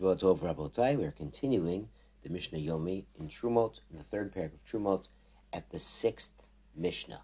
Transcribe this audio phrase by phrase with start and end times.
[0.00, 0.96] Shavua Tov Rabotai.
[0.96, 1.88] We are continuing
[2.22, 5.08] the Mishnah Yomi in Trumot, in the third paragraph of Trumot,
[5.52, 7.22] at the sixth Mishnah.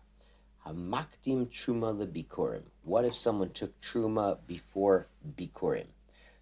[0.66, 2.62] Hamakdim Truma lebikurim.
[2.82, 5.06] What if someone took Truma before
[5.36, 5.86] Bikurim?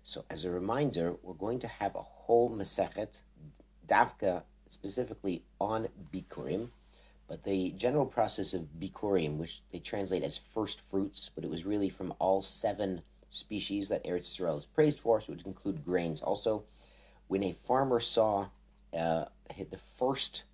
[0.04, 3.20] So, as a reminder, we're going to have a whole Masechet,
[3.86, 6.68] Davka, specifically on Bikurim,
[7.28, 11.66] but the general process of Bikurim, which they translate as first fruits, but it was
[11.66, 13.02] really from all seven
[13.32, 16.64] species that Eretz Israel is praised for, so it would include grains also.
[17.28, 18.48] When a farmer saw
[18.96, 19.24] uh,
[19.70, 20.44] the first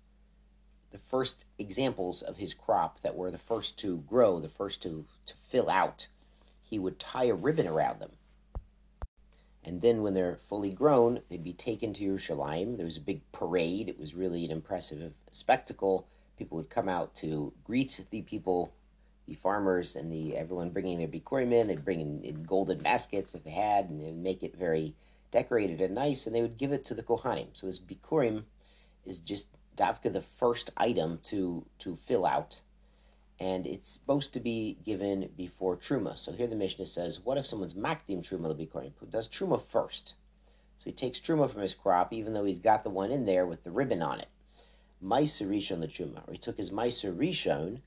[0.91, 5.05] the first examples of his crop that were the first to grow, the first to,
[5.27, 6.07] to fill out,
[6.63, 8.11] he would tie a ribbon around them.
[9.63, 12.77] And then when they're fully grown, they'd be taken to Yerushalayim.
[12.77, 13.87] There was a big parade.
[13.87, 16.07] It was really an impressive spectacle.
[16.37, 18.73] People would come out to greet the people
[19.29, 21.67] the farmers and the everyone bringing their bikurim in.
[21.67, 24.95] They'd bring in, in golden baskets if they had, and they'd make it very
[25.31, 27.47] decorated and nice, and they would give it to the kohanim.
[27.53, 28.43] So this bikurim
[29.05, 29.45] is just
[29.77, 32.61] davka the first item to to fill out,
[33.39, 36.17] and it's supposed to be given before truma.
[36.17, 38.91] So here the Mishnah says, what if someone's makdim truma the bikurim?
[38.99, 40.15] Who does truma first?
[40.79, 43.45] So he takes truma from his crop, even though he's got the one in there
[43.45, 44.29] with the ribbon on it.
[45.03, 47.81] Meiser rishon the truma, or he took his meiser rishon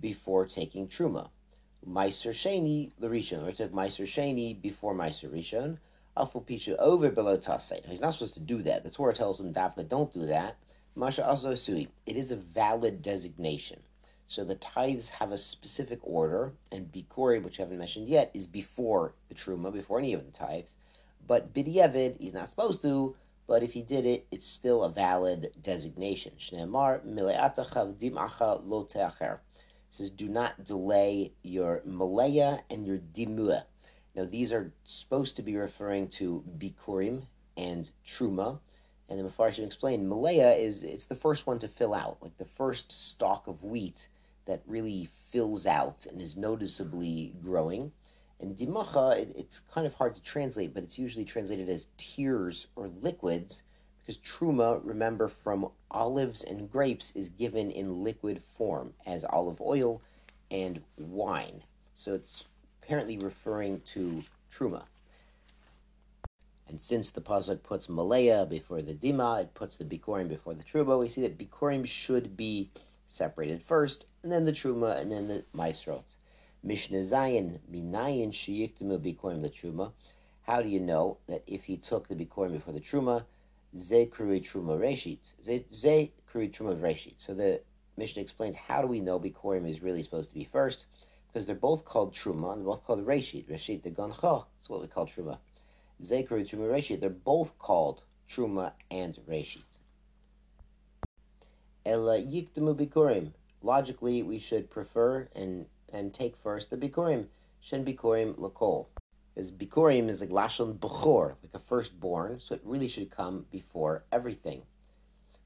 [0.00, 1.30] before taking truma.
[1.86, 5.78] Meiser Sheni Larishon, or took Meiser Sheni before Meiser Rishon.
[6.16, 7.86] Alfu Pisha over below Tasait.
[7.86, 8.82] He's not supposed to do that.
[8.82, 10.56] The Torah tells him, Dafka, don't do that.
[10.96, 11.88] Masha also Sui.
[12.06, 13.78] It is a valid designation.
[14.26, 18.48] So the tithes have a specific order, and Bikori, which I haven't mentioned yet, is
[18.48, 20.76] before the Truma, before any of the tithes.
[21.26, 23.14] But Bidyevid, he's not supposed to,
[23.46, 26.32] but if he did it, it's still a valid designation.
[26.38, 29.40] Shneemar, Mileatachav Dimacha Lo Teacher
[29.90, 33.64] says, do not delay your malaya and your dimua.
[34.14, 37.22] Now, these are supposed to be referring to bikurim
[37.56, 38.58] and truma.
[39.08, 42.44] And the Mepharshim explained, malaya is it's the first one to fill out, like the
[42.44, 44.08] first stalk of wheat
[44.46, 47.92] that really fills out and is noticeably growing.
[48.40, 52.66] And dimacha, it, it's kind of hard to translate, but it's usually translated as tears
[52.76, 53.62] or liquids
[54.08, 60.00] because truma, remember, from olives and grapes is given in liquid form as olive oil
[60.50, 61.62] and wine.
[61.94, 62.44] So it's
[62.82, 64.84] apparently referring to truma.
[66.68, 70.64] And since the pasuk puts malaya before the dima, it puts the bikurim before the
[70.64, 70.98] truma.
[70.98, 72.70] We see that bikurim should be
[73.06, 76.16] separated first, and then the truma, and then the maisrot.
[76.62, 79.92] Mishnah Zayin minayin sheyiktimu bikurim the truma.
[80.44, 83.24] How do you know that if he took the bikurim before the truma,
[83.76, 85.34] Ze Krui Truma Reshit.
[85.44, 87.14] Truma Reshit.
[87.18, 87.60] So the
[87.96, 90.86] Mishnah explains how do we know Bikurim is really supposed to be first?
[91.26, 93.46] Because they're both called Truma and they're both called Reshit.
[93.46, 95.38] Reshit the Gancha is what we call Truma.
[96.02, 97.00] Ze Truma Reshit.
[97.00, 99.62] They're both called Truma and Reshit.
[101.84, 103.32] Ela Yikdamu Bikurim.
[103.60, 107.26] Logically, we should prefer and, and take first the Bikurim.
[107.60, 108.86] Shen Bikurim Lakol
[109.38, 114.02] is Bikurim is like Lashon Bechor, like a firstborn, so it really should come before
[114.10, 114.62] everything.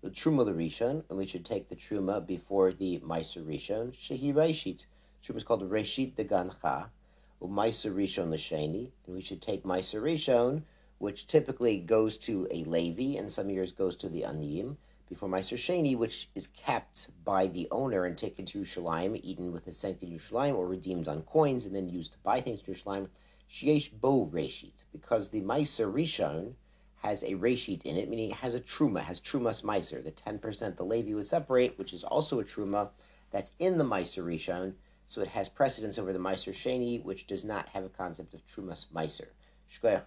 [0.01, 3.93] The Truma Rishon, and we should take the Truma before the Meiser Rishon.
[3.93, 4.87] Shehi Reshit.
[5.23, 6.89] Truma is called Reshit de Gancha,
[7.39, 10.63] or Meiser Rishon Lasheni, and we should take Meiser Rishon,
[10.97, 14.77] which typically goes to a Levi, and some years goes to the Aniyim,
[15.11, 19.67] before Meiser Sheni, which is kept by the owner and taken to Yerushalayim, eaten with
[19.67, 23.09] the sanctity Yerushalayim, or redeemed on coins, and then used to buy things to Yerushalayim.
[23.53, 26.55] Sheyesh bo reshit, because the Meiser Rishon
[27.03, 30.77] has a reshit in it, meaning it has a truma, has trumas Meiser, the 10%
[30.77, 32.89] the Levi would separate, which is also a truma
[33.31, 34.73] that's in the Meiser Rishon,
[35.07, 38.41] so it has precedence over the Meiser Sheni, which does not have a concept of
[38.47, 39.29] trumas Meiser.
[39.71, 40.07] Shkoyach